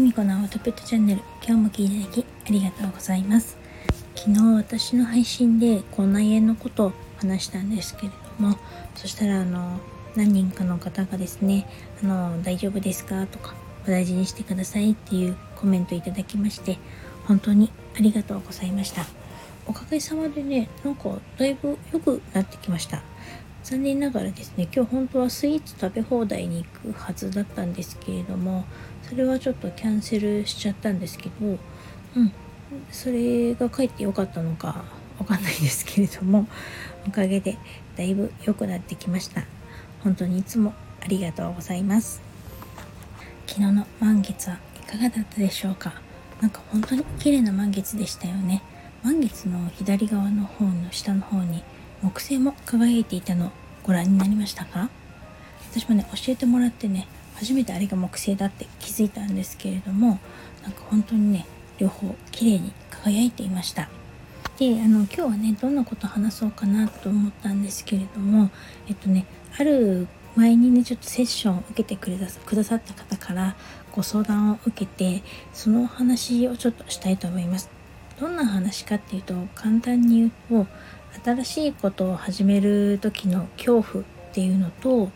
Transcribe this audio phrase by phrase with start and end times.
[0.00, 1.20] きみこのアウトプットチャンネル。
[1.46, 3.58] 今日も聞いていただきありがとうございます。
[4.16, 8.08] 昨日私の配信で口内炎のことを話したんですけれ
[8.38, 8.56] ども
[8.94, 9.78] そしたらあの
[10.16, 11.68] 何人かの方がですね
[12.02, 13.54] あの大丈夫ですかとか
[13.86, 16.78] お大事にしてくださいっていうコメントいただきまして
[17.26, 19.04] 本当にありがとうございました。
[19.66, 23.02] おかげさまでねなんかだいぶ良くなってきました。
[23.62, 28.64] 残念ながらですね今日本当はスイーツ食べ放題に行くはずだったんですけれども
[29.02, 31.58] それはちょっとキャンセルしちゃったんですけど
[32.16, 32.32] うん
[32.90, 34.84] それが帰ってよかったのか
[35.18, 36.46] わかんないですけれども
[37.06, 37.58] おかげで
[37.96, 39.44] だいぶ良くなってきました。
[40.02, 42.22] 本当にいつもありがとうございます。
[43.46, 45.92] 昨日の満月はいかがだったでしょうか？
[46.40, 48.62] なんか本当に綺麗な満月でしたよね。
[49.02, 51.62] 満月の左側の方の下の方に
[52.02, 53.52] 木星も輝いていたの。
[53.82, 54.90] ご覧になりましたか？
[55.72, 60.18] 私もね教えてもらってね初めてあれが木星だって気づいたんですけれども
[60.62, 61.46] なんか本当にね
[61.78, 63.88] 両方綺麗に輝いていました。
[64.58, 68.50] であの今日はねどんなこと話そうかなと思ったんですけれども
[68.88, 69.24] えっとね
[69.58, 73.56] ある前にねちょっとセッションを受けてくれたくださった方から
[73.92, 75.22] ご相談を受けて
[75.54, 77.70] そのお話をちょっとしたいと思います。
[78.20, 80.66] どんな話かっていうと簡単に言うと
[81.24, 85.10] 新しいことを始める時の恐怖っていうのと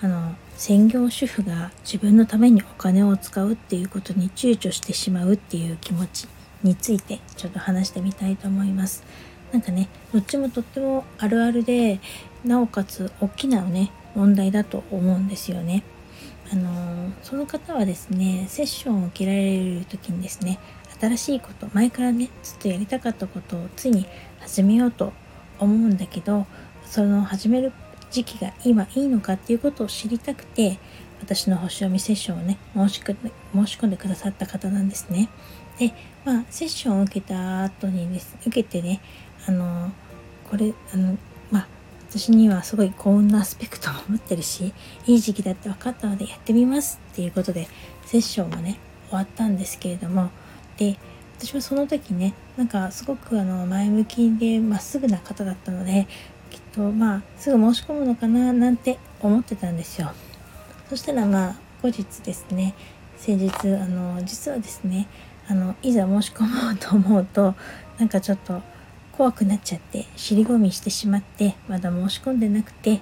[0.00, 6.28] あの専業主婦が自分のためにお金を使うっていうことに躊躇してしまうっていう気持ち
[6.62, 9.04] についてちょっと話してみたいと思います。
[9.52, 12.00] なんかねどっちもとってもあるあるで
[12.44, 15.82] なおかつ大きなね問題だと思うんですよね。
[16.52, 20.58] あのその方はですねセッションを受けられる時にですね
[21.00, 24.06] 新しいこと前からねずっとやりたかったことをついに
[24.40, 25.12] 始めようと
[25.58, 26.46] 思うんだけど
[26.84, 27.72] その始める
[28.10, 30.78] 時期が今いいのかっていうことを知りたくて
[31.20, 35.28] 私の星読みセッションをね申し込んで申し込んでくださった方なんですね。
[35.78, 35.92] で
[36.24, 39.00] まあセッションを受けた後にです受けてね
[39.46, 39.92] あの
[40.50, 41.18] これあの
[41.50, 41.68] まあ
[42.08, 44.72] 私にはすごい幸運なアスペクトも持ってるし
[45.06, 47.68] いい時期だって分かったのでやってみますっていうことで
[48.06, 48.78] セッションもね
[49.08, 50.30] 終わったんですけれども
[50.78, 50.96] で
[51.38, 56.08] 私はその時ねなんかすごくあの前向きでまっすぐな方だったので
[56.50, 60.10] きっとまあすぐ申し込むのかななんて思ってたんですよ。
[60.88, 62.74] そしたらまあ後日ですね
[63.16, 65.06] 先日あの実はですね
[65.46, 67.54] あのいざ申し込もうと思うと
[67.98, 68.60] なんかちょっと
[69.12, 73.00] 怖くなっちゃって尻込みしてしまってまだ申し込んでなくて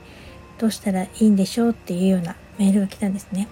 [0.59, 3.49] どうしたらいいんでしょうっていうようなメールが来たんですね。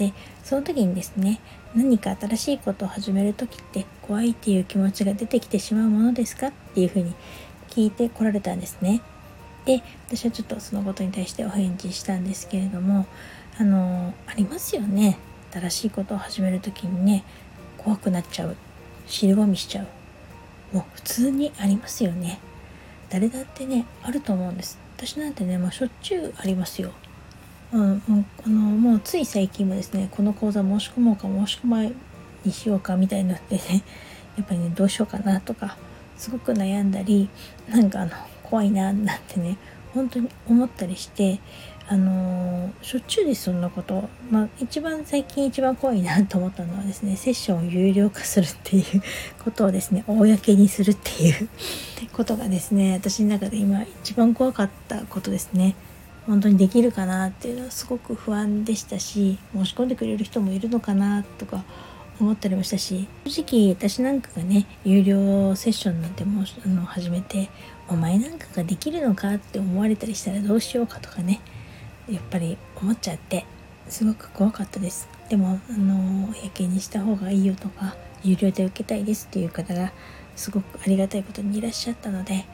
[0.00, 1.40] でその時にですね
[1.74, 7.12] 何か新しいことを始める時って怖いっていう気持ちが出てきてしまうものですかっていうふうに
[7.68, 9.02] 聞いてこられたんですね。
[9.66, 13.04] で私はちょっとそのことに対してお返事したんですけれども
[13.58, 15.18] あのありますよね。
[15.52, 17.22] 新しいことを始める時にね
[17.76, 18.56] 怖くなっちゃう。
[19.06, 19.86] 尻込みしちゃう。
[20.74, 22.40] もう普通にありますよね。
[23.10, 24.78] 誰だってねあると思うんです。
[24.96, 26.92] 私なんてね、まあ、しょっちゅうありますよ。
[27.72, 28.02] うん、
[28.44, 31.82] あのもうつい最近もですねこの講座申し込もうか申し込ま
[32.44, 33.82] にしようかみたいになってね
[34.36, 35.76] やっぱりねどうしようかなとか
[36.16, 37.28] すごく悩んだり
[37.68, 39.56] なんかあの怖いななんてね
[39.94, 41.40] 本当に思ったりして
[41.92, 49.02] あの、しょっちゅうですそんなことまあ一番最近一番怖いなと思ったのはですねセッションを有料化するっていう
[49.42, 51.48] ことをですね公にするっていう
[52.12, 55.74] ことがですね私の中で今一番怖かったことですね。
[56.26, 61.64] 本当にできるかなっていうのはすごく不安でしたし申し込んでくれる人もいるのかなとか
[62.20, 67.48] 思ったりもしたし正直私なんかがね有料セッションなんてもうあの始めて
[67.88, 71.40] お前なんかができるのかって思われたりしたらどうしようかとかね
[72.08, 73.46] やっぱり思っちゃって
[73.88, 75.08] すごく怖かったです。
[75.28, 79.92] でもあのやけにした方がいいよとか有料で受けたいですっていう方が
[80.36, 82.44] すごくありがたいことにいらっしゃったので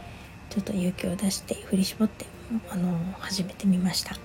[0.50, 2.27] ちょっと勇気を出して振り絞って
[2.71, 4.16] あの始めてみました。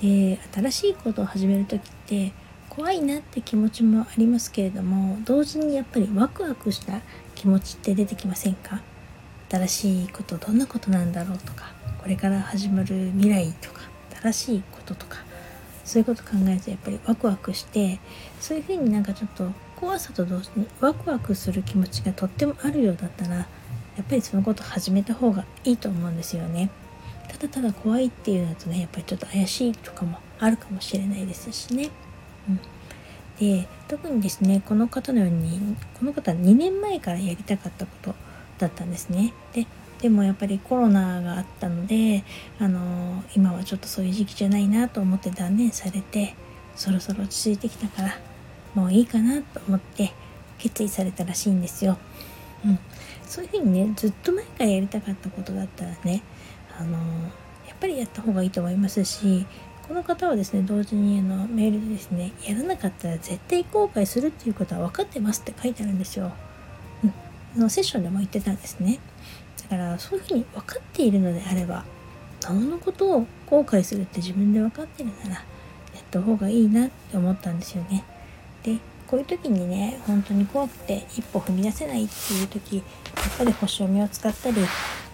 [0.00, 2.32] で新しいことを始める時って
[2.68, 7.00] 怖いなって気持ちもありますけれども同時にやっぱりワクワクした
[7.34, 8.82] 気持ちって出てきませんか？
[9.50, 13.82] 新しいことどんなことなんだろうとかこれから始まる未来とか
[14.20, 15.18] 新しいこととか
[15.84, 18.00] そういうこと考えるとやっぱりワクワクして
[18.40, 23.46] そういうふうになんかちょっと怖さと同時にワクワクする気持ちがとってもあるようだったら
[23.96, 26.70] やっぱりそのこと始めた方がいいと思うんですよね。
[27.28, 31.90] ただただ怖いっていうのとねやっぱりちょっと怪しいとかもあるかもしれないですしね。
[32.48, 32.60] うん、
[33.38, 38.14] で特にですねこの方のようにこの方は2年前からやりたかったこと
[38.58, 39.32] だったんですね。
[39.52, 39.66] で
[40.00, 42.24] でもやっぱりコロナがあったので
[42.58, 46.34] あの今はちょっとそういう時期じゃないなと思って断念されて
[46.76, 48.18] そろそろ落ち着いてきたから
[48.74, 50.12] もういいかなと思って
[50.58, 51.96] 決意されたらしいんですよ。
[52.64, 52.78] うん、
[53.26, 56.22] そういうふうにねずっと前からやりたかったことだったらね
[56.78, 56.98] あの
[57.66, 59.46] やっぱりやった方がいいと思いますし
[59.86, 66.32] この方はですね同時にあのメールでですねやらなかったら絶対後悔するっていうことは分かってますって書いてあるんですよ。
[67.02, 67.14] うん、
[67.56, 68.98] あのセッションでも言ってたんですね。
[69.62, 71.84] だからそういうふうに分かっているのであれば
[72.42, 75.40] なおのことを後悔するって自分で分かってるならや
[76.00, 78.04] った方がいいなって思ったんですよね。
[78.62, 82.84] でこういう時にね本当に怖くて一歩踏み出せないっていう時やっ
[83.38, 84.56] ぱり星読みを使ったり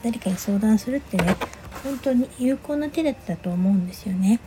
[0.02, 1.36] 誰かに相談するってね
[1.82, 4.40] 本当に有効な手だったと思うんですよね。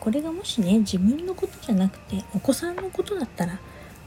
[0.00, 3.58] これがもしね自分のことじゃなくてお子さんのことだったら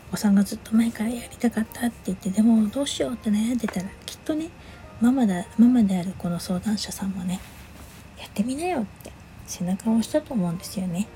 [0.09, 4.49] お子さんがずっと前からやりたかったって言ってでもどうしようって悩んでたらきっとね
[5.01, 7.39] ママだママであるこの相談者さんもね
[8.19, 9.11] やってみなよって
[9.47, 11.07] 背中を押したと思うんですよね。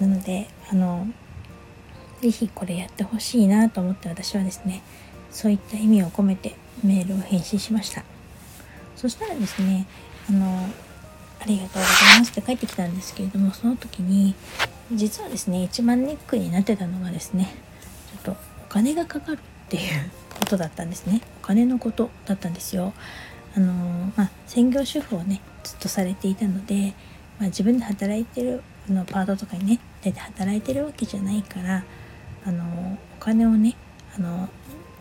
[0.00, 1.08] なのであの
[2.20, 4.82] 是非これやってほしいなと思って私はですね
[5.30, 8.04] そういった意味を込めてメールを返信しました。
[8.96, 9.86] そしたらですね
[10.28, 10.68] あの
[11.40, 14.34] ありがとうございますって帰ってきたんですけれどもその時に
[14.92, 17.54] 実はですね一番ネックになってたのがですね
[18.24, 19.82] ちょっとお金がかかるっていう
[20.38, 21.20] ことだったんですね。
[21.42, 22.92] お金のことだったんですよ。
[23.56, 23.72] あの
[24.16, 26.94] まあ専業主婦をねずっとされていたので、
[27.38, 31.84] まあ、自分で働いてるのパートとかにね出て働いてるわけじゃないから
[32.46, 33.74] あのお金をね
[34.16, 34.48] あの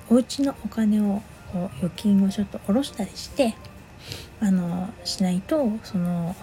[0.10, 1.22] お家のお金を
[1.78, 3.56] 預金をちょっと下ろしたりして
[4.40, 6.36] あのしないとその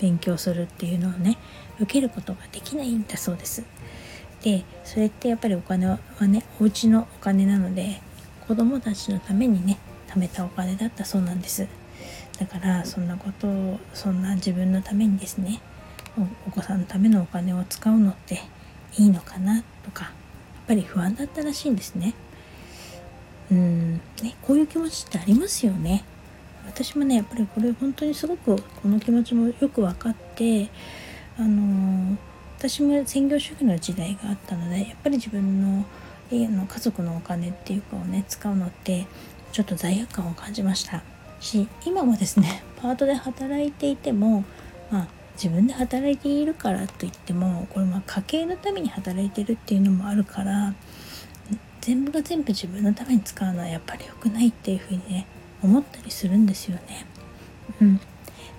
[0.00, 1.38] 勉強するっていうのをね
[1.78, 3.64] 受けることができないんだそうです。
[4.42, 8.00] でそれってやっぱりお金はねお家のお金なので
[8.48, 9.78] 子供たちのためにね
[10.08, 11.68] 貯めたお金だったそうなんです
[12.40, 15.60] だからそんなことをそんな自分のためにですね
[16.46, 18.40] お子さんのためのお金を使うのって
[18.98, 20.12] いいのかなとかやっ
[20.68, 22.14] ぱり不安だったらしいんですね。
[23.50, 26.04] うんねこういう気持ちってありますよね。
[26.66, 30.68] 私もねやっぱりこれ本当にすごくこの気持ちもよく分かって
[31.38, 32.16] あのー、
[32.58, 35.84] 私も専業主婦の時代があったのでやっぱり自分の
[36.30, 39.06] 家の家族のお金っていうかをね使うのって
[39.50, 41.02] ちょっと罪悪感を感じました。
[41.40, 44.44] し今もですねパートで働いていても
[44.90, 45.08] まあ
[45.42, 50.72] 自分で働いているからといってもこれまあ家計のために働いてるっていうのもあるから
[51.80, 55.26] 全部が全部自分のために使うのはやっぱり良くないっていうふうにね
[55.60, 57.06] 思ったりするんですよね。
[57.80, 58.00] うん、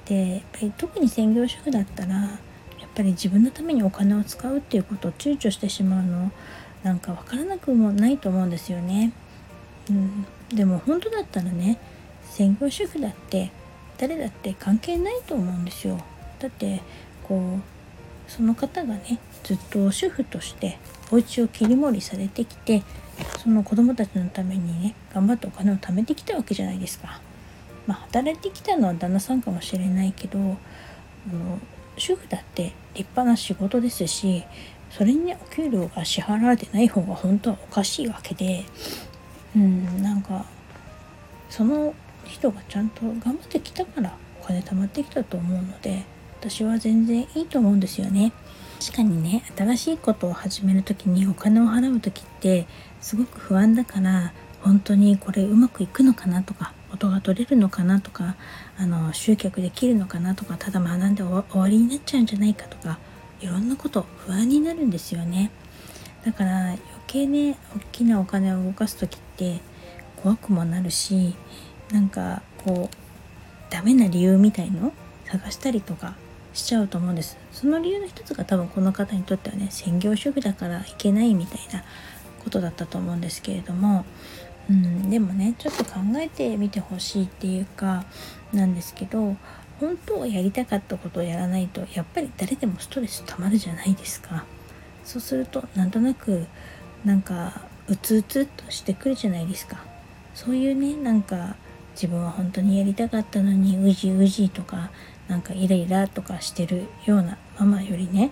[0.05, 2.27] でやっぱり特に専業主婦だったらや
[2.85, 6.31] っぱり自分のためにお金を使うっていうことを躊躇してしまうの
[6.83, 9.13] なんか分からなくもないと思うんですよね。
[9.89, 11.79] うん、でも本当だったらね
[12.23, 13.53] 専業主婦だって
[13.97, 16.03] 誰だって関係ないと思うんですよ。
[16.43, 16.81] だって
[17.23, 20.77] こうその方がねずっと主婦として
[21.09, 22.83] お家を切り盛りされてきて
[23.41, 27.21] その子供たちのためにね頑張ってお金を貯めてきたわけじゃないですか。
[27.87, 30.57] まあ、働いてきたのは旦那さんかもしれないけどあの
[31.97, 34.43] 主婦だって立派な仕事ですし
[34.89, 38.63] それにお給料が支払われてない方が本当はおかしいわけで
[39.55, 40.45] うんなんか
[41.49, 41.93] その
[42.25, 46.03] 人がちゃんと頑張ってきたからお金貯まってきたと思うので
[46.49, 48.33] 私は全然いいと思うんですよね。
[48.81, 52.67] 確かにね新しいことを始める時にお金を払う時って
[52.99, 58.35] すごく不安だから本当にこれうまくいくのかなとか音が取れるのかなとか
[58.77, 62.99] あの集客できるのかなとかただ学んで終わりになっちゃうんじゃないかとか
[63.39, 65.49] いろんなこと不安になるんですよね
[66.25, 69.61] だから余計ね大きなお金を動かす時って
[70.17, 71.35] 怖くもなるし
[71.89, 74.91] なんかこうダメな理由みたいの
[75.25, 76.15] 探したりとか
[76.53, 77.37] しちゃうと思うんです。
[77.51, 81.83] その理由の一つが多分この方にとってはね専業主婦だからいけないみたいな
[82.43, 84.05] ことだったと思うんですけれども。
[84.69, 88.05] うんでもねちょっと考えてみてほしいっていうか
[88.53, 89.35] なんですけど
[89.79, 94.45] 本当はやりたかったことをやらないとやっぱり誰でもストレス溜まるじゃないですか。
[95.03, 96.45] そうするとなんとなく
[97.03, 99.83] なんかうつうつっとしてくるじゃないですか。
[100.33, 101.57] そういうねなんか
[101.95, 104.91] 自分は本当にやりたかったのにうじうじとか
[105.27, 108.31] なんかイライラとかしてるようなママよりね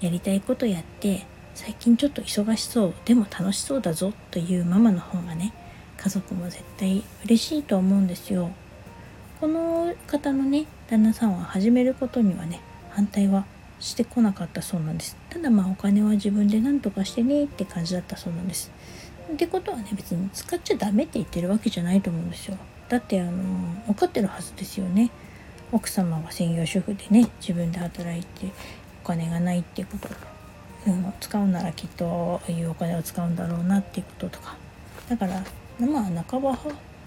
[0.00, 5.52] やりたいことやって最近ちょっと忙しそうでも楽しそうだぞというママの方がね
[5.96, 8.50] 家族も絶対嬉しいと思うんですよ。
[9.40, 13.44] この方のね旦那さんは始めることにはね反対は
[13.80, 15.16] してこなかったそうなんです。
[15.30, 18.70] ただまあお金は自分で何とかしてねって感じだったそうなんです。
[19.32, 22.56] ってことはね別に使っちゃダメって言ってるわけじゃないと思うんですよ。
[22.88, 23.32] だってあの
[23.86, 25.10] 分かってるはずですよね。
[25.72, 28.50] 奥様が専業主婦でね自分で働いて
[29.04, 30.08] お金がないっていうこと
[30.86, 34.56] うん、使うならきっとああいうお金を使うんだろうなっていうこととか。
[35.08, 35.42] だから
[35.80, 36.58] まあ半ば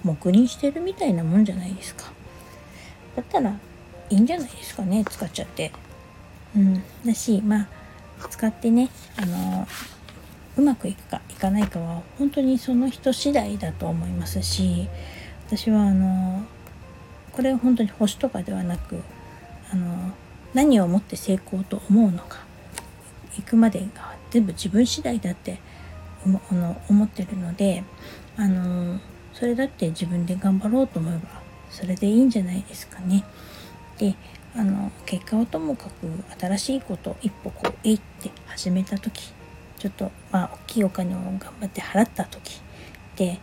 [0.04, 2.12] 黙認してるみたいなもんじゃないですか。
[3.16, 3.52] だったら
[4.10, 5.72] いいんじゃないですかね使っちゃって。
[6.56, 6.84] うん。
[7.06, 7.68] だしまあ
[8.30, 9.68] 使ってねあの
[10.58, 14.88] うまくいくかいかないかは本当にその人次第だと思いますし
[15.48, 16.44] 私はあの
[17.32, 19.02] これは本当に星とかではなく
[19.72, 20.12] あの
[20.54, 22.40] 何をもって成功と思うのか
[23.38, 25.60] 行くまでが全部自分次第だって
[26.26, 27.84] 思の思ってるので
[28.38, 29.00] あの
[29.34, 33.24] それだって自分で頑張ろうと思えばそれでいいんじゃないですかね。
[33.98, 34.16] で
[34.54, 36.08] あの結果をともかく
[36.40, 39.32] 新しいこと一歩こうえいって始めた時
[39.80, 42.62] ちょっとまあ大きいお金を頑張って払った時
[43.16, 43.40] で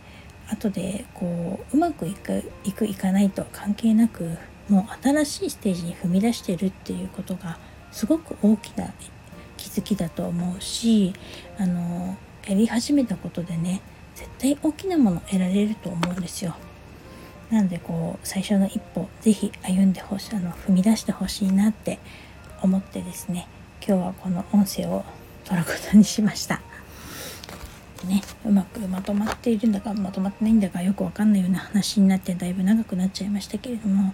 [0.51, 4.37] 後でこううまくいくいくいかないと関係なく
[4.67, 7.57] もう新しいステージに踏み出してるっていうことが
[7.91, 8.93] すごく大きな
[9.57, 11.13] 気づきだと思うし
[11.57, 13.81] あのやり始めたことでね
[14.15, 16.55] 絶対大きなもの得られると思うんですよ。
[17.49, 21.97] なのでこう最初の一歩是非歩んでほしいあの踏み出してほしいなって
[22.61, 23.47] 思ってですね
[23.85, 25.03] 今日はこの音声を
[25.45, 26.61] 取ることにしました。
[28.05, 34.13] ね、うまくまとまっているんだかまとまってないんだかよくわかんないような話になってだいぶ長くなっちゃいましたけれども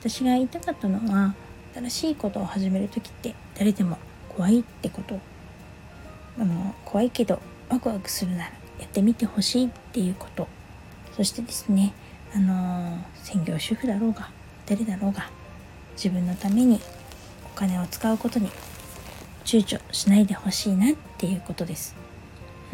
[0.00, 1.34] 私が言いたかったのは
[1.74, 3.98] 新しいことを始める時って誰でも
[4.28, 5.18] 怖いってこと
[6.38, 8.44] あの怖いけどワクワクするなら
[8.78, 10.46] やってみてほしいっていうこと
[11.16, 11.92] そしてですね
[12.34, 14.30] あの専業主婦だろうが
[14.66, 15.28] 誰だろうが
[15.96, 16.80] 自分のために
[17.44, 18.48] お金を使うことに
[19.44, 21.94] 躊躇しないでほしいなっていうことです。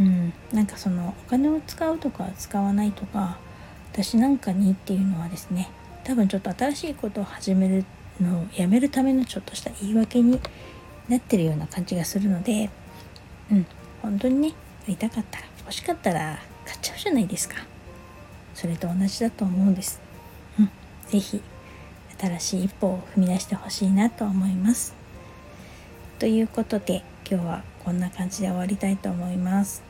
[0.01, 3.39] うん、なんかそのお金を使うとか使わないとか
[3.93, 5.71] 私なんかにっていうのはですね
[6.05, 7.85] 多分ちょっと新しいことを始める
[8.21, 10.41] のをやめるためのちょっとした言い訳に
[11.09, 12.71] なってるような感じがするので
[13.53, 13.67] うん。
[14.03, 14.55] 本当にねや
[14.89, 17.57] りたかったら欲しかったら買っちゃうじゃないですか。
[18.55, 20.01] それと同じだと思うんです。
[20.59, 20.71] うん。
[21.09, 21.43] 是非
[22.19, 24.95] 新しい一歩を踏み出してほしいなと思います。
[26.19, 29.90] ということで今日はこんな感じで終わりたいと思います。